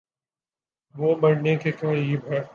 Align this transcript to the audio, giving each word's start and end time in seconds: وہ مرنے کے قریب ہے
وہ 0.95 1.15
مرنے 1.21 1.55
کے 1.55 1.71
قریب 1.71 2.31
ہے 2.31 2.41